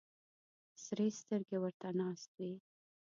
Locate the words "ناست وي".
1.99-2.53